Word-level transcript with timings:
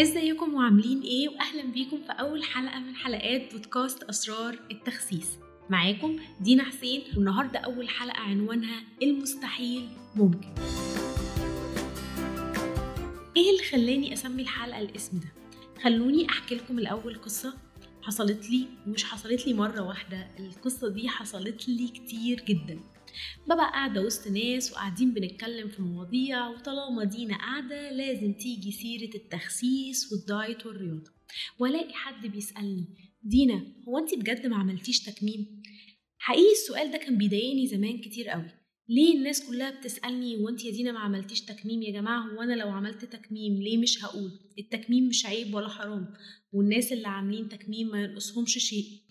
ازيكم 0.00 0.54
وعاملين 0.54 1.00
إيه؟ 1.00 1.28
واهلا 1.28 1.62
بيكم 1.62 1.96
في 2.06 2.12
اول 2.12 2.44
حلقة 2.44 2.78
من 2.78 2.94
حلقات 2.94 3.52
بودكاست 3.52 4.02
أسرار 4.02 4.58
التخسيس. 4.70 5.38
معاكم 5.70 6.16
دينا 6.40 6.64
حسين 6.64 7.02
والنهاردة 7.16 7.58
أول 7.58 7.88
حلقة 7.88 8.20
عنوانها 8.20 8.82
المستحيل 9.02 9.88
ممكن. 10.16 10.48
إيه 13.36 13.50
اللي 13.50 13.64
خلاني 13.70 14.12
أسمي 14.12 14.42
الحلقة 14.42 14.80
الاسم 14.80 15.18
ده؟ 15.20 15.28
خلوني 15.82 16.28
أحكي 16.28 16.54
لكم 16.54 16.78
الأول 16.78 17.14
قصة 17.22 17.54
حصلت 18.02 18.50
لي 18.50 18.66
ومش 18.86 19.04
حصلت 19.04 19.46
لي 19.46 19.54
مرة 19.54 19.80
واحدة 19.80 20.28
القصة 20.38 20.88
دي 20.88 21.08
حصلت 21.08 21.68
لي 21.68 21.88
كتير 21.88 22.44
جدا. 22.48 22.80
ببقى 23.44 23.70
قاعدة 23.70 24.02
وسط 24.02 24.28
ناس 24.28 24.72
وقاعدين 24.72 25.14
بنتكلم 25.14 25.68
في 25.68 25.82
مواضيع 25.82 26.48
وطالما 26.48 27.04
دينا 27.04 27.36
قاعدة 27.36 27.90
لازم 27.90 28.32
تيجي 28.32 28.72
سيرة 28.72 29.14
التخسيس 29.14 30.12
والدايت 30.12 30.66
والرياضة. 30.66 31.10
والاقي 31.58 31.92
حد 31.92 32.26
بيسألني 32.26 32.84
دينا 33.22 33.66
هو 33.88 33.98
انت 33.98 34.14
بجد 34.14 34.46
ما 34.46 34.56
عملتيش 34.56 35.00
تكميم؟ 35.00 35.62
حقيقي 36.18 36.52
السؤال 36.52 36.90
ده 36.90 36.98
كان 36.98 37.18
بيضايقني 37.18 37.66
زمان 37.66 37.98
كتير 37.98 38.28
قوي. 38.28 38.50
ليه 38.88 39.16
الناس 39.18 39.46
كلها 39.46 39.70
بتسألني 39.70 40.36
وانت 40.36 40.64
يا 40.64 40.70
دينا 40.70 40.92
ما 40.92 40.98
عملتيش 40.98 41.40
تكميم؟ 41.40 41.82
يا 41.82 41.92
جماعة 41.92 42.20
هو 42.28 42.42
أنا 42.42 42.54
لو 42.54 42.68
عملت 42.68 43.04
تكميم 43.04 43.62
ليه 43.62 43.78
مش 43.78 44.04
هقول؟ 44.04 44.30
التكميم 44.58 45.08
مش 45.08 45.26
عيب 45.26 45.54
ولا 45.54 45.68
حرام 45.68 46.14
والناس 46.52 46.92
اللي 46.92 47.08
عاملين 47.08 47.48
تكميم 47.48 47.88
ما 47.88 48.02
ينقصهمش 48.02 48.58
شيء. 48.58 49.02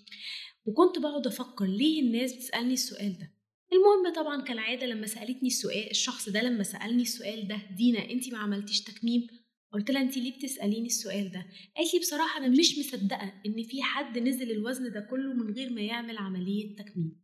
وكنت 0.66 1.00
بقعد 1.00 1.28
أفكر 1.28 1.66
ليه 1.66 2.02
الناس 2.02 2.34
بتسألني 2.34 2.74
السؤال 2.74 3.18
ده. 3.20 3.32
المهم 3.74 4.14
طبعا 4.16 4.42
كالعاده 4.42 4.86
لما 4.86 5.08
سألتني 5.08 5.48
السؤال 5.48 5.90
الشخص 5.92 6.30
ده 6.30 6.42
لما 6.42 6.64
سألني 6.64 7.02
السؤال 7.02 7.48
ده 7.48 7.62
دينا 7.78 8.10
انت 8.12 8.34
ما 8.34 8.38
عملتيش 8.38 8.82
تكميم؟ 8.82 9.28
قلت 9.74 9.92
لها 9.92 10.02
انت 10.02 10.18
ليه 10.18 10.38
بتسأليني 10.38 10.86
السؤال 10.86 11.32
ده؟ 11.32 11.46
قالت 11.78 11.94
لي 11.94 12.00
بصراحة 12.00 12.40
أنا 12.40 12.48
مش 12.48 12.80
مصدقة 12.80 13.34
إن 13.46 13.64
في 13.64 13.84
حد 13.84 14.18
نزل 14.18 14.52
الوزن 14.52 14.92
ده 14.92 15.08
كله 15.12 15.34
من 15.34 15.54
غير 15.54 15.70
ما 15.70 15.82
يعمل 15.82 16.18
عملية 16.18 16.76
تكميم. 16.76 17.22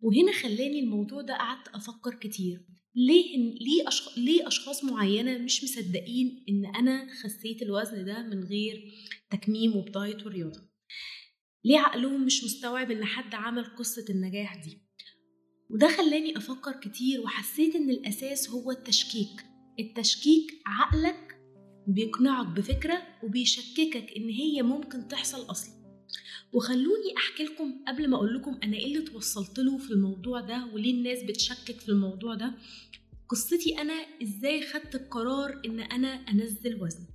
وهنا 0.00 0.32
خلاني 0.32 0.80
الموضوع 0.80 1.22
ده 1.22 1.34
قعدت 1.34 1.68
أفكر 1.68 2.14
كتير. 2.14 2.60
ليه 2.94 3.36
ليه 3.36 3.88
أشخ... 3.88 4.18
ليه 4.18 4.48
أشخاص 4.48 4.84
معينة 4.84 5.38
مش 5.38 5.64
مصدقين 5.64 6.44
إن 6.48 6.66
أنا 6.76 7.06
خسيت 7.22 7.62
الوزن 7.62 8.04
ده 8.04 8.22
من 8.22 8.44
غير 8.44 8.92
تكميم 9.30 9.76
وبدايت 9.76 10.26
ورياضه 10.26 10.60
ليه 11.64 11.78
عقلهم 11.78 12.26
مش 12.26 12.44
مستوعب 12.44 12.90
إن 12.90 13.04
حد 13.04 13.34
عمل 13.34 13.64
قصة 13.64 14.04
النجاح 14.10 14.64
دي؟ 14.64 14.87
وده 15.70 15.88
خلاني 15.88 16.36
أفكر 16.36 16.72
كتير 16.72 17.20
وحسيت 17.20 17.74
إن 17.74 17.90
الأساس 17.90 18.50
هو 18.50 18.70
التشكيك. 18.70 19.44
التشكيك 19.80 20.62
عقلك 20.66 21.40
بيقنعك 21.86 22.46
بفكرة 22.46 23.02
وبيشككك 23.22 24.12
إن 24.16 24.28
هي 24.28 24.62
ممكن 24.62 25.08
تحصل 25.08 25.50
أصلا. 25.50 25.78
وخلوني 26.52 27.16
أحكي 27.16 27.44
لكم 27.44 27.84
قبل 27.88 28.08
ما 28.08 28.16
أقول 28.16 28.34
لكم 28.34 28.58
أنا 28.62 28.76
إيه 28.76 28.86
اللي 28.86 29.00
توصلت 29.00 29.58
له 29.58 29.78
في 29.78 29.90
الموضوع 29.90 30.40
ده 30.40 30.66
وليه 30.74 30.94
الناس 30.94 31.22
بتشكك 31.22 31.80
في 31.80 31.88
الموضوع 31.88 32.34
ده. 32.34 32.54
قصتي 33.28 33.80
أنا 33.80 33.94
إزاي 34.22 34.66
خدت 34.66 34.94
القرار 34.94 35.62
إن 35.66 35.80
أنا 35.80 36.08
أنزل 36.08 36.82
وزن. 36.82 37.06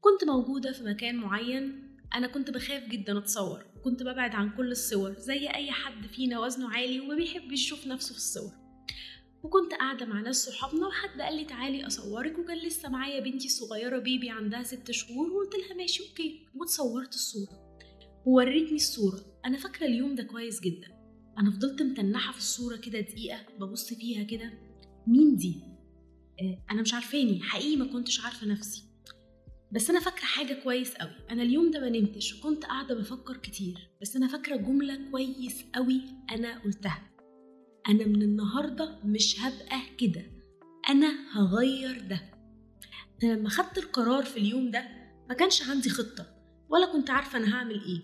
كنت 0.00 0.24
موجودة 0.24 0.72
في 0.72 0.84
مكان 0.84 1.16
معين 1.16 1.96
أنا 2.14 2.26
كنت 2.26 2.50
بخاف 2.50 2.88
جدا 2.88 3.18
أتصور. 3.18 3.73
كنت 3.84 4.02
ببعد 4.02 4.34
عن 4.34 4.50
كل 4.50 4.70
الصور 4.70 5.14
زي 5.18 5.48
أي 5.48 5.70
حد 5.70 6.06
فينا 6.06 6.40
وزنه 6.40 6.70
عالي 6.70 7.00
وما 7.00 7.14
بيحبش 7.14 7.52
يشوف 7.52 7.86
نفسه 7.86 8.12
في 8.12 8.18
الصور. 8.18 8.52
وكنت 9.42 9.74
قاعدة 9.74 10.06
مع 10.06 10.20
ناس 10.20 10.36
صحابنا 10.44 10.86
وحد 10.86 11.20
قال 11.20 11.36
لي 11.36 11.44
تعالي 11.44 11.86
أصورك 11.86 12.38
وكان 12.38 12.58
لسه 12.58 12.88
معايا 12.88 13.20
بنتي 13.20 13.46
الصغيرة 13.46 13.98
baby 13.98 14.30
عندها 14.30 14.62
ست 14.62 14.90
شهور 14.90 15.30
وقلت 15.30 15.54
لها 15.54 15.76
ماشي 15.76 16.08
okay 16.08 16.46
وتصورت 16.54 17.14
الصورة. 17.14 17.78
ووريتني 18.26 18.76
الصورة. 18.76 19.20
أنا 19.46 19.58
فاكرة 19.58 19.86
اليوم 19.86 20.14
ده 20.14 20.22
كويس 20.22 20.60
جدا. 20.60 20.88
أنا 21.38 21.50
فضلت 21.50 21.82
متنحة 21.82 22.32
في 22.32 22.38
الصورة 22.38 22.76
كده 22.76 23.00
دقيقة 23.00 23.38
ببص 23.60 23.94
فيها 23.94 24.22
كده. 24.22 24.52
مين 25.06 25.36
دي؟ 25.36 25.62
آه 26.40 26.64
أنا 26.70 26.82
مش 26.82 26.94
عارفاني 26.94 27.42
حقيقي 27.42 27.76
ما 27.76 27.92
كنتش 27.92 28.20
عارفة 28.24 28.46
نفسي. 28.46 28.93
بس 29.74 29.90
أنا 29.90 30.00
فاكرة 30.00 30.24
حاجة 30.24 30.54
كويس 30.54 30.94
قوي 30.94 31.10
أنا 31.30 31.42
اليوم 31.42 31.70
ده 31.70 31.80
ما 31.80 31.88
نمتش 31.88 32.34
وكنت 32.34 32.64
قاعدة 32.64 32.94
بفكر 32.94 33.36
كتير 33.36 33.90
بس 34.02 34.16
أنا 34.16 34.28
فاكرة 34.28 34.56
جملة 34.56 35.10
كويس 35.10 35.64
قوي 35.74 36.00
أنا 36.30 36.58
قلتها. 36.58 37.02
أنا 37.88 38.04
من 38.06 38.22
النهارده 38.22 38.98
مش 39.04 39.40
هبقى 39.40 39.80
كده. 39.98 40.22
أنا 40.88 41.14
هغير 41.32 42.00
ده. 42.00 42.20
أنا 43.24 43.32
لما 43.32 43.48
خدت 43.48 43.78
القرار 43.78 44.24
في 44.24 44.36
اليوم 44.36 44.70
ده 44.70 44.88
ما 45.28 45.34
كانش 45.34 45.68
عندي 45.68 45.88
خطة 45.90 46.26
ولا 46.68 46.92
كنت 46.92 47.10
عارفة 47.10 47.38
أنا 47.38 47.54
هعمل 47.54 47.74
إيه. 47.84 48.02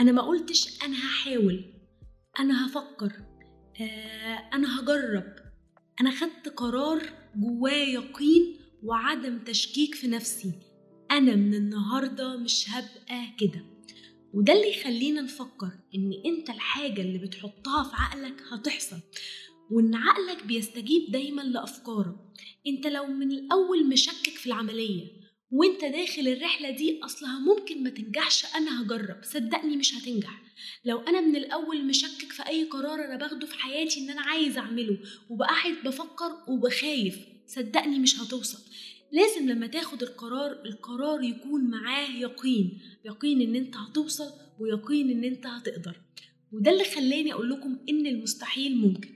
أنا 0.00 0.12
ما 0.12 0.22
قلتش 0.22 0.84
أنا 0.84 0.96
هحاول. 0.96 1.74
أنا 2.40 2.66
هفكر. 2.66 3.12
آه 3.80 4.50
أنا 4.54 4.80
هجرب. 4.80 5.34
أنا 6.00 6.10
خدت 6.10 6.48
قرار 6.48 7.02
جواه 7.36 7.72
يقين 7.72 8.58
وعدم 8.82 9.38
تشكيك 9.38 9.94
في 9.94 10.08
نفسي. 10.08 10.67
أنا 11.18 11.34
من 11.36 11.54
النهاردة 11.54 12.36
مش 12.36 12.66
هبقى 12.70 13.26
كده. 13.40 13.64
وده 14.34 14.52
اللي 14.52 14.70
يخلينا 14.70 15.20
نفكر 15.20 15.70
إن 15.94 16.10
أنت 16.26 16.50
الحاجة 16.50 17.00
اللي 17.00 17.18
بتحطها 17.18 17.84
في 17.84 17.90
عقلك 17.94 18.42
هتحصل 18.52 18.96
وإن 19.70 19.94
عقلك 19.94 20.46
بيستجيب 20.46 21.10
دايما 21.12 21.42
لأفكاره. 21.42 22.32
أنت 22.66 22.86
لو 22.86 23.06
من 23.06 23.32
الأول 23.32 23.88
مشكك 23.88 24.32
في 24.36 24.46
العملية 24.46 25.04
وأنت 25.50 25.80
داخل 25.80 26.28
الرحلة 26.28 26.70
دي 26.70 27.00
أصلها 27.04 27.38
ممكن 27.38 27.82
ما 27.82 27.90
تنجحش 27.90 28.44
أنا 28.56 28.82
هجرب. 28.82 29.16
صدقني 29.22 29.76
مش 29.76 29.94
هتنجح. 29.94 30.42
لو 30.84 30.98
أنا 30.98 31.20
من 31.20 31.36
الأول 31.36 31.84
مشكك 31.86 32.32
في 32.32 32.46
أي 32.48 32.64
قرار 32.64 33.04
أنا 33.04 33.16
باخده 33.16 33.46
في 33.46 33.54
حياتي 33.54 34.00
إن 34.00 34.10
أنا 34.10 34.20
عايز 34.20 34.58
أعمله 34.58 34.98
وبقعد 35.30 35.74
بفكر 35.84 36.30
وبخايف 36.48 37.18
صدقني 37.46 37.98
مش 37.98 38.20
هتوصل. 38.20 38.58
لازم 39.12 39.48
لما 39.48 39.66
تاخد 39.66 40.02
القرار 40.02 40.52
القرار 40.64 41.22
يكون 41.22 41.70
معاه 41.70 42.08
يقين 42.10 42.78
يقين 43.04 43.40
إن 43.40 43.54
أنت 43.56 43.76
هتوصل 43.76 44.30
ويقين 44.60 45.10
إن 45.10 45.24
أنت 45.24 45.46
هتقدر. 45.46 46.00
وده 46.52 46.70
اللي 46.70 46.84
خلاني 46.84 47.32
أقول 47.32 47.50
لكم 47.50 47.78
إن 47.88 48.06
المستحيل 48.06 48.76
ممكن. 48.76 49.08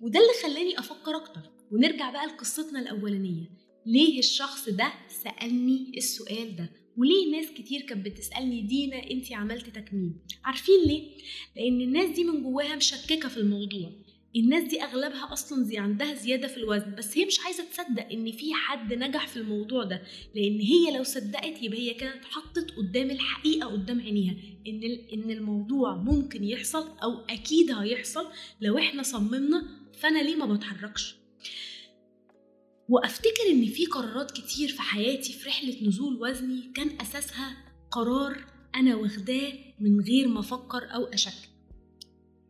وده 0.00 0.20
اللي 0.20 0.32
خلاني 0.54 0.78
أفكر 0.78 1.16
أكتر. 1.16 1.40
ونرجع 1.70 2.10
بقى 2.10 2.26
لقصتنا 2.26 2.80
الأولانية. 2.80 3.50
ليه 3.86 4.18
الشخص 4.18 4.68
ده 4.68 4.92
سألني 5.08 5.92
السؤال 5.96 6.56
ده؟ 6.56 6.70
وليه 6.96 7.30
ناس 7.32 7.46
كتير 7.50 7.80
كانت 7.80 8.06
بتسألني 8.06 8.62
دينا 8.62 9.10
انت 9.10 9.32
عملت 9.32 9.66
تكميم؟ 9.66 10.18
عارفين 10.44 10.82
ليه؟ 10.86 11.02
لأن 11.56 11.80
الناس 11.80 12.10
دي 12.16 12.24
من 12.24 12.42
جواها 12.42 12.76
مشككة 12.76 13.28
في 13.28 13.36
الموضوع. 13.36 13.92
الناس 14.36 14.64
دي 14.64 14.82
أغلبها 14.82 15.32
أصلا 15.32 15.64
زي 15.64 15.78
عندها 15.78 16.14
زيادة 16.14 16.48
في 16.48 16.56
الوزن 16.56 16.94
بس 16.94 17.18
هي 17.18 17.24
مش 17.24 17.40
عايزة 17.44 17.64
تصدق 17.64 18.06
إن 18.12 18.32
في 18.32 18.54
حد 18.54 18.94
نجح 18.94 19.26
في 19.28 19.36
الموضوع 19.36 19.84
ده 19.84 20.02
لأن 20.34 20.60
هي 20.60 20.96
لو 20.96 21.02
صدقت 21.02 21.62
يبقى 21.62 21.78
هي 21.78 21.94
كده 21.94 22.14
اتحطت 22.14 22.70
قدام 22.70 23.10
الحقيقة 23.10 23.66
قدام 23.68 24.00
عينيها 24.00 24.36
إن 24.66 24.82
إن 25.12 25.30
الموضوع 25.30 25.96
ممكن 25.96 26.44
يحصل 26.44 26.98
أو 27.02 27.12
أكيد 27.30 27.70
هيحصل 27.70 28.26
لو 28.60 28.78
إحنا 28.78 29.02
صممنا 29.02 29.62
فأنا 30.00 30.18
ليه 30.22 30.36
ما 30.36 30.54
بتحركش؟ 30.54 31.14
وأفتكر 32.88 33.50
إن 33.50 33.66
في 33.66 33.86
قرارات 33.86 34.30
كتير 34.30 34.68
في 34.68 34.82
حياتي 34.82 35.32
في 35.32 35.48
رحلة 35.48 35.88
نزول 35.88 36.16
وزني 36.22 36.72
كان 36.74 37.00
أساسها 37.00 37.56
قرار 37.90 38.44
أنا 38.74 38.96
واخداه 38.96 39.52
من 39.80 40.00
غير 40.00 40.28
ما 40.28 40.40
أفكر 40.40 40.94
أو 40.94 41.04
أشك. 41.04 41.48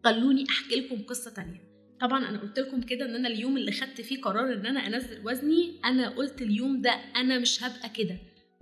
خلوني 0.05 0.45
أحكي 0.49 0.77
لكم 0.77 1.03
قصة 1.03 1.31
تانية. 1.31 1.68
طبعا 2.01 2.29
أنا 2.29 2.39
قلت 2.41 2.59
لكم 2.59 2.81
كده 2.81 3.05
إن 3.07 3.15
أنا 3.15 3.29
اليوم 3.29 3.57
اللي 3.57 3.73
خدت 3.73 4.01
فيه 4.01 4.21
قرار 4.21 4.53
إن 4.53 4.67
أنا 4.67 4.87
أنزل 4.87 5.21
وزني 5.27 5.81
أنا 5.85 6.09
قلت 6.09 6.43
اليوم 6.43 6.81
ده 6.83 6.91
أنا 7.17 7.39
مش 7.39 7.63
هبقى 7.65 7.89
كده. 7.89 8.19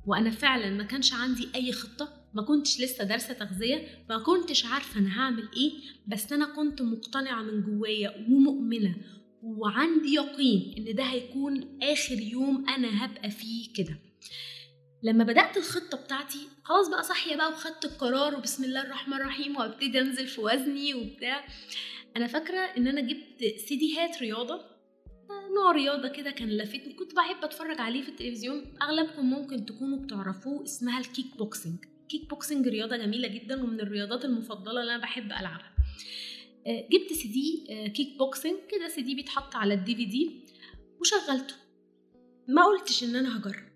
وأنا 0.07 0.31
فعلا 0.31 0.71
ما 0.71 0.85
كانش 0.85 1.13
عندي 1.13 1.49
أي 1.55 1.73
خطة 1.73 2.09
ما 2.35 2.43
كنتش 2.43 2.81
لسه 2.81 3.05
دارسة 3.05 3.35
تغذية 3.35 4.05
ما 4.09 4.19
كنتش 4.19 4.65
عارفة 4.67 5.01
أنا 5.01 5.21
هعمل 5.21 5.49
إيه 5.57 5.73
بس 6.07 6.33
أنا 6.33 6.47
كنت 6.57 6.83
مقتنعة 6.83 7.43
من 7.43 7.63
جوايا 7.63 8.27
ومؤمنة. 8.29 8.97
وعندي 9.43 10.15
يقين 10.15 10.75
إن 10.79 10.95
ده 10.95 11.03
هيكون 11.05 11.79
آخر 11.83 12.21
يوم 12.21 12.69
أنا 12.69 13.05
هبقى 13.05 13.31
فيه 13.31 13.73
كده. 13.77 13.99
لما 15.03 15.25
بدأت 15.25 15.57
الخطة 15.57 15.99
بتاعتي 15.99 16.39
خلاص 16.65 16.89
بقى 16.89 17.03
صاحية 17.03 17.37
بقى 17.37 17.49
وخدت 17.53 17.85
القرار 17.85 18.35
وبسم 18.35 18.65
الله 18.65 18.83
الرحمن 18.83 19.15
الرحيم 19.17 19.57
وأبتدي 19.57 20.01
أنزل 20.01 20.27
في 20.27 20.41
وزني 20.41 20.95
وبتاع. 20.95 21.45
أنا 22.17 22.27
فاكرة 22.27 22.59
إن 22.59 22.87
أنا 22.87 23.01
جبت 23.01 23.45
سيديهات 23.69 24.23
رياضة. 24.23 24.61
نوع 25.55 25.73
رياضة 25.73 26.09
كده 26.09 26.31
كان 26.31 26.49
لفتني. 26.49 26.93
كنت 26.93 27.15
بحب 27.15 27.45
أتفرج 27.45 27.81
عليه 27.81 28.03
في 28.03 28.09
التلفزيون. 28.09 28.75
أغلبكم 28.83 29.31
ممكن 29.31 29.67
تكونوا 29.67 29.99
بتعرفوه 29.99 30.63
اسمها 30.65 31.01
ال 31.01 31.37
kickboxing 31.39 31.85
kickboxing 32.09 32.69
رياضة 32.69 32.97
جميلة 32.97 33.29
جدا 33.29 33.63
ومن 33.63 33.81
الرياضات 33.81 34.25
المفضلة 34.25 34.81
اللي 34.81 34.95
أنا 34.95 35.03
بحب 35.03 35.25
ألعبها. 35.25 35.77
جبت 36.67 37.13
CD 37.13 37.65
kickboxing 37.89 38.57
كده 38.71 38.89
سي 38.89 39.03
دي 39.03 39.15
بيتحط 39.15 39.57
على 39.57 39.75
ال 39.75 39.97
DVD 39.97 40.45
وشغلته. 41.01 41.55
ما 42.49 42.65
قلتش 42.65 43.05
إن 43.05 43.17
أنا 43.17 43.39
هجرب. 43.39 43.67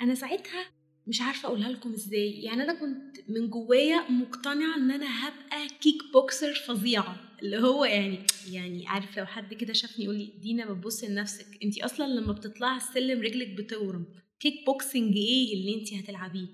أنا 0.00 0.14
ساعتها 0.14 0.66
مش 1.06 1.20
عارفة 1.20 1.46
أقولها 1.48 1.70
لكم 1.70 1.92
إزاي. 1.92 2.30
يعني 2.42 2.62
أنا 2.62 2.74
كنت 2.74 3.16
من 3.28 3.50
جوايا 3.50 4.10
مقتنعة 4.10 4.76
إن 4.76 4.90
أنا 4.90 5.06
هبقى 5.28 5.68
kickboxer 5.80 6.54
فظيعة. 6.54 7.16
اللي 7.42 7.58
هو 7.58 7.84
يعني 7.84 8.18
يعني 8.50 8.86
عارف 8.88 9.18
لو 9.18 9.26
حد 9.26 9.54
كده 9.54 9.72
شافني 9.72 10.04
يقول 10.04 10.16
لي 10.16 10.32
دينا 10.42 10.72
بتبصي 10.72 11.06
لنفسك. 11.06 11.46
انت 11.64 11.78
أصلا 11.78 12.06
لما 12.06 12.32
بتطلعي 12.32 12.76
السلم 12.76 13.20
رجلك 13.20 13.48
بتورم 13.48 14.06
كيك 14.40 14.54
بوكسنج 14.66 15.16
إيه 15.16 15.54
اللي 15.54 15.74
انت 15.80 15.94
هتلعبيه؟ 15.94 16.46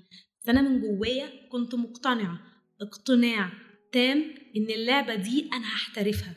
أنا 0.49 0.63
من 0.63 0.81
جوايا 0.81 1.49
كنت 1.49 1.75
مقتنعة. 1.75 2.41
اقتناع 2.81 3.53
تام 3.93 4.25
إن 4.57 4.71
اللعبة 4.71 5.15
دي 5.15 5.49
أنا 5.53 5.67
هحترفها. 5.67 6.35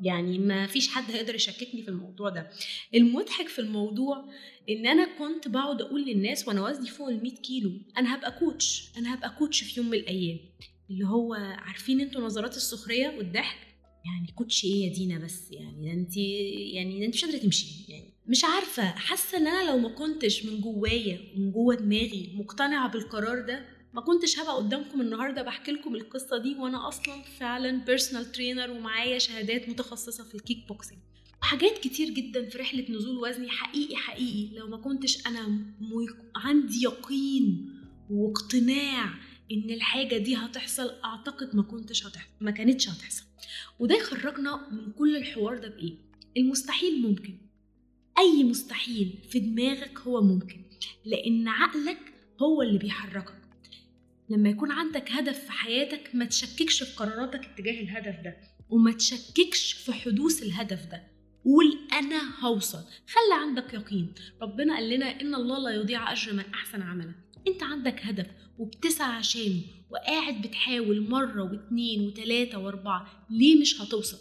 يعني 0.00 0.38
ما 0.38 0.66
فيش 0.66 0.88
حد 0.88 1.10
هيقدر 1.10 1.34
يشككني 1.34 1.82
في 1.82 1.88
الموضوع 1.88 2.28
ده. 2.30 2.50
المضحك 2.94 3.48
في 3.48 3.58
الموضوع 3.58 4.24
إن 4.70 4.86
أنا 4.86 5.08
كنت 5.18 5.48
بقعد 5.48 5.82
أقول 5.82 6.04
للناس 6.04 6.48
وأنا 6.48 6.62
وزني 6.62 6.88
فوق 6.90 7.08
ال 7.08 7.22
100 7.22 7.34
كيلو 7.34 7.72
أنا 7.96 8.14
هبقى 8.14 8.32
coach 8.38 8.88
أنا 8.96 9.14
هبقى 9.14 9.34
coach 9.38 9.62
في 9.62 9.80
يوم 9.80 9.90
من 9.90 9.98
الأيام. 9.98 10.38
اللي 10.90 11.06
هو 11.06 11.34
عارفين 11.34 12.00
أنتوا 12.00 12.20
نظرات 12.20 12.56
السخرية 12.56 13.08
والضحك؟ 13.08 13.58
يعني 14.04 14.32
coach 14.34 14.64
إيه 14.64 14.88
يا 14.88 14.92
دينا 14.94 15.18
بس؟ 15.18 15.50
يعني 15.52 15.86
ده 15.86 15.92
انت 15.92 16.16
يعني 16.74 17.00
ده 17.00 17.06
انت 17.06 17.14
مش 17.14 17.24
قادرة 17.24 17.38
تمشي. 17.38 17.66
يعني 17.92 18.14
مش 18.26 18.44
عارفة 18.44 18.82
حاسة 18.82 19.38
إن 19.38 19.46
أنا 19.46 19.70
لو 19.70 19.78
ما 19.78 19.88
كنتش 19.88 20.44
من 20.44 20.60
جوايا 20.60 21.18
ومن 21.36 21.52
جوه 21.52 21.74
دماغي 21.74 22.30
مقتنعة 22.34 22.88
بالقرار 22.92 23.40
ده 23.40 23.77
ما 23.92 24.00
كنتش 24.00 24.38
هبقى 24.38 24.56
قدامكم 24.56 25.00
النهارده 25.00 25.42
بحكي 25.42 25.72
لكم 25.72 25.94
القصة 25.94 26.38
دي 26.38 26.54
وأنا 26.54 26.88
أصلا 26.88 27.22
فعلا 27.22 27.84
personal 27.84 28.32
trainer 28.32 28.70
ومعايا 28.70 29.18
شهادات 29.18 29.68
متخصصة 29.68 30.24
في 30.24 30.34
الكيك 30.34 30.68
بوكسينج 30.68 31.00
وحاجات 31.42 31.78
كتير 31.78 32.10
جدا 32.10 32.48
في 32.48 32.58
رحلة 32.58 32.86
نزول 32.90 33.16
وزني 33.16 33.48
حقيقي 33.48 33.96
حقيقي. 33.96 34.56
لو 34.56 34.66
ما 34.68 34.76
كنتش 34.76 35.26
أنا. 35.26 35.60
عندي 36.36 36.82
يقين 36.82 37.70
واقتناع 38.10 39.04
إن 39.52 39.70
الحاجة 39.70 40.16
دي 40.16 40.36
هتحصل 40.36 40.90
أعتقد 41.04 41.56
ما 41.56 41.62
كنتش 41.62 42.06
هتحصل 42.06 42.28
ما 42.40 42.50
كانتش 42.50 42.88
هتحصل. 42.88 43.24
وده 43.78 43.94
يخرجنا 43.96 44.68
من 44.70 44.92
كل 44.92 45.16
الحوار 45.16 45.58
ده 45.58 45.68
بإيه؟ 45.68 45.94
المستحيل 46.36 47.02
ممكن. 47.02 47.38
أي 48.18 48.44
مستحيل 48.44 49.18
في 49.30 49.40
دماغك 49.40 49.98
هو 49.98 50.22
ممكن 50.22 50.62
لأن 51.04 51.48
عقلك 51.48 52.12
هو 52.42 52.62
اللي 52.62 52.78
بيحركك. 52.78 53.37
لما 54.30 54.48
يكون 54.48 54.72
عندك 54.72 55.10
هدف 55.12 55.44
في 55.44 55.52
حياتك 55.52 56.10
ما 56.14 56.24
تشككش 56.24 56.82
في 56.82 56.96
قراراتك 56.96 57.44
اتجاه 57.44 57.80
الهدف 57.80 58.20
ده 58.24 58.36
وما 58.70 58.92
تشككش 58.92 59.72
في 59.72 59.92
حدوث 59.92 60.42
الهدف 60.42 60.86
ده. 60.86 61.02
قول 61.44 61.78
أنا 61.92 62.40
هوصل. 62.40 62.78
خلي 63.08 63.40
عندك 63.42 63.74
يقين. 63.74 64.14
ربنا 64.42 64.74
قال 64.74 64.88
لنا 64.88 65.20
إن 65.20 65.34
الله 65.34 65.58
لا 65.58 65.70
يضيع 65.70 66.12
أجر 66.12 66.32
من 66.32 66.44
أحسن 66.54 66.82
عملا. 66.82 67.14
أنت 67.48 67.62
عندك 67.62 68.00
هدف 68.02 68.26
وبتسعى 68.58 69.12
عشانه 69.16 69.60
وقاعد 69.90 70.42
بتحاول 70.42 71.08
مرة 71.10 71.42
واتنين 71.42 72.06
وتلاتة 72.06 72.58
وأربعة 72.58 73.26
ليه 73.30 73.60
مش 73.60 73.80
هتوصل؟ 73.80 74.18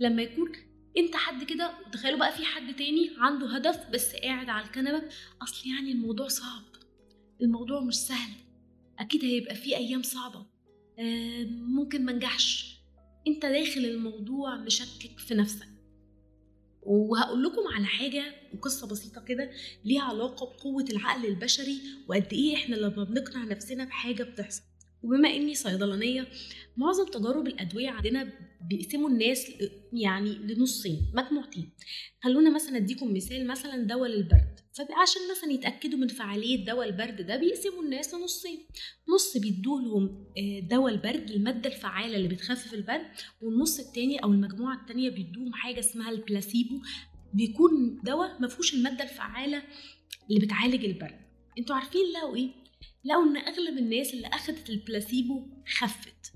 لما 0.00 0.22
يكون 0.22 0.52
أنت 0.98 1.16
حد 1.16 1.44
كده 1.44 1.72
وتخيلوا 1.86 2.18
بقى 2.18 2.32
في 2.32 2.44
حد 2.44 2.76
تاني 2.76 3.10
عنده 3.18 3.56
هدف 3.56 3.90
بس 3.92 4.12
قاعد 4.14 4.48
على 4.48 4.66
الكنبة 4.66 5.02
أصل 5.42 5.68
يعني 5.68 5.92
الموضوع 5.92 6.28
صعب. 6.28 6.62
الموضوع 7.42 7.80
مش 7.80 7.94
سهل. 7.94 8.30
أكيد 8.98 9.24
هيبقى 9.24 9.54
في 9.54 9.76
أيام 9.76 10.02
صعبة. 10.02 10.46
آه 10.98 11.44
ممكن 11.50 12.04
منجحش 12.04 12.78
أنت 13.26 13.42
داخل 13.46 13.80
الموضوع 13.84 14.56
مشكك 14.56 15.18
في 15.18 15.34
نفسك. 15.34 15.68
وهقول 16.82 17.42
لكم 17.42 17.62
على 17.74 17.86
حاجة 17.86 18.22
وقصة 18.54 18.88
بسيطة 18.88 19.20
كده 19.20 19.50
ليها 19.84 20.02
علاقة 20.02 20.46
بقوة 20.46 20.84
العقل 20.90 21.26
البشري 21.26 21.80
وقد 22.08 22.32
إيه 22.32 22.54
إحنا 22.56 22.76
لما 22.76 23.04
بنقنع 23.04 23.44
نفسنا 23.44 23.84
بحاجة 23.84 24.22
بتحصل. 24.22 24.62
وبما 25.02 25.28
إني 25.28 25.54
صيدلانية 25.54 26.26
معظم 26.76 27.06
تجارب 27.06 27.46
الأدوية 27.46 27.88
عندنا 27.90 28.32
بيقسموا 28.70 29.08
الناس 29.08 29.52
يعني 29.92 30.30
لنصين 30.30 31.00
مجموعتين 31.14 31.70
خلونا 32.24 32.50
مثلا 32.50 32.76
أديكم 32.76 33.14
مثال 33.14 33.46
مثلا 33.46 33.82
دواء 33.86 34.08
للبرد. 34.10 34.58
فعشان 34.72 35.22
مثلا 35.30 35.52
يتأكدوا 35.52 35.98
من 35.98 36.08
فعالية 36.08 36.64
دواء 36.64 36.88
البرد 36.88 37.26
ده 37.26 37.36
بيقسموا 37.36 37.82
الناس 37.82 38.14
لنصين. 38.14 38.58
نص 39.14 39.36
بيدوا 39.36 39.80
لهم 39.80 40.26
دواء 40.68 40.92
البرد 40.92 41.30
المادة 41.30 41.70
الفعالة 41.70 42.16
اللي 42.16 42.28
بتخفف 42.28 42.74
البرد 42.74 43.06
والنص 43.40 43.80
التاني 43.80 44.18
أو 44.18 44.32
المجموعة 44.32 44.80
التانية 44.80 45.10
بيدوهم 45.10 45.52
حاجة 45.52 45.80
اسمها 45.80 46.10
البلاسيبو. 46.10 46.80
بيكون 47.34 48.00
دواء 48.04 48.40
ما 48.40 48.48
فيهوش 48.48 48.74
المادة 48.74 49.04
الفعالة 49.04 49.62
اللي 50.30 50.40
بتعالج 50.40 50.84
البرد. 50.84 51.20
أنتوا 51.58 51.76
عارفين 51.76 52.02
لقوا 52.14 52.36
إيه؟ 52.36 52.50
لقوا 53.04 53.24
إن 53.24 53.36
أغلب 53.36 53.78
الناس 53.78 54.14
اللي 54.14 54.26
أخدت 54.26 54.70
البلاسيبو 54.70 55.46
خفت. 55.78 56.32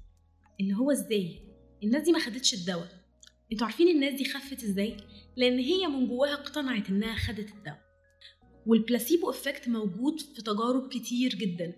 اللي 0.60 0.74
هو 0.74 0.90
إزاي؟ 0.90 1.42
الناس 1.82 2.02
دي 2.02 2.12
ما 2.12 2.18
خدتش 2.18 2.54
الدواء. 2.54 2.88
أنتوا 3.52 3.66
عارفين 3.66 3.88
الناس 3.88 4.14
دي 4.14 4.24
خفت 4.24 4.64
إزاي؟ 4.64 4.96
لأن 5.36 5.58
هي 5.58 5.86
من 5.86 6.08
جواها 6.08 6.32
اقتنعت 6.32 6.88
إنها 6.88 7.14
خدت 7.14 7.48
الدواء. 7.48 7.82
وال 8.66 8.80
placebo 8.80 9.30
effect 9.30 9.68
موجود 9.68 10.20
في 10.20 10.42
تجارب 10.42 10.88
كتير 10.88 11.34
جدا. 11.34 11.74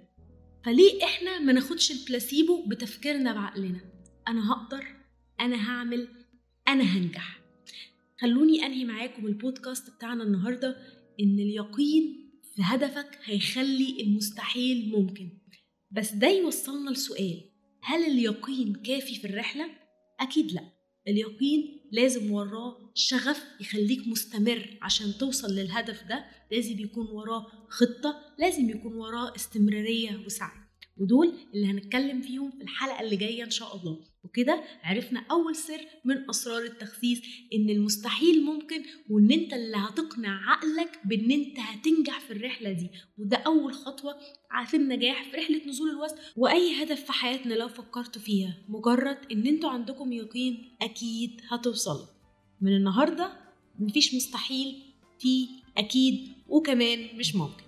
فليه 0.64 1.04
إحنا 1.04 1.38
ما 1.38 1.52
ناخدش 1.52 1.90
البلاسيبو 1.90 2.66
بتفكيرنا 2.66 3.32
بعقلنا؟ 3.32 3.80
أنا 4.28 4.52
هقدر 4.52 4.84
أنا 5.40 5.70
هعمل 5.70 6.08
أنا 6.68 6.84
هنجح. 6.84 7.40
خلوني 8.20 8.66
أنهي 8.66 8.84
معاكم 8.84 9.26
البودكاست 9.26 9.90
بتاعنا 9.90 10.24
النهارده 10.24 10.76
إن 11.20 11.38
اليقين 11.38 12.23
هدفك 12.62 13.18
هيخلي 13.24 14.00
المستحيل 14.02 14.88
ممكن. 14.88 15.38
بس 15.90 16.12
ده 16.12 16.28
يوصلنا 16.28 16.90
لسؤال 16.90 17.50
هل 17.82 18.04
اليقين 18.04 18.74
كافي 18.74 19.14
في 19.14 19.24
الرحلة؟ 19.26 19.70
أكيد 20.20 20.52
لأ. 20.52 20.72
اليقين 21.08 21.80
لازم 21.92 22.30
وراه 22.32 22.92
شغف 22.94 23.44
يخليك 23.60 24.08
مستمر 24.08 24.78
عشان 24.82 25.12
توصل 25.18 25.52
للهدف 25.54 26.02
ده 26.08 26.24
لازم 26.52 26.78
يكون 26.80 27.06
وراه 27.06 27.46
خطة 27.68 28.34
لازم 28.38 28.70
يكون 28.70 28.94
وراه 28.94 29.34
استمرارية 29.36 30.16
وسعي. 30.26 30.63
ودول 30.96 31.32
اللي 31.54 31.66
هنتكلم 31.66 32.20
فيهم 32.20 32.50
في 32.50 32.62
الحلقة 32.62 33.00
اللي 33.00 33.16
جاية 33.16 33.44
إن 33.44 33.50
شاء 33.50 33.76
الله. 33.76 34.00
وكده 34.24 34.64
عرفنا 34.82 35.24
أول 35.30 35.56
سر 35.56 35.80
من 36.04 36.30
أسرار 36.30 36.62
التخسيس 36.62 37.22
إن 37.54 37.70
المستحيل 37.70 38.44
ممكن 38.44 38.82
وإن 39.10 39.30
أنت 39.32 39.52
اللي 39.52 39.76
هتقنع 39.76 40.50
عقلك 40.50 41.00
بإن 41.04 41.30
أنت 41.30 41.58
هتنجح 41.58 42.20
في 42.20 42.32
الرحلة 42.32 42.72
دي. 42.72 42.90
وده 43.18 43.36
أول 43.36 43.72
خطوة 43.74 44.16
في 44.66 44.76
النجاح 44.76 45.30
في 45.30 45.36
رحلة 45.36 45.66
نزول 45.68 45.90
الوزن 45.90 46.16
وأي 46.36 46.82
هدف 46.82 47.04
في 47.04 47.12
حياتنا 47.12 47.54
لو 47.54 47.68
فكرتوا 47.68 48.22
فيها. 48.22 48.56
مجرد 48.68 49.18
إن 49.32 49.46
أنتوا 49.46 49.70
عندكم 49.70 50.12
يقين 50.12 50.76
أكيد 50.82 51.40
هتوصلوا. 51.48 52.06
من 52.60 52.76
النهاردة 52.76 53.32
مفيش 53.78 54.14
مستحيل 54.14 54.82
في 55.18 55.48
أكيد 55.78 56.28
وكمان 56.48 57.18
مش 57.18 57.34
ممكن. 57.36 57.64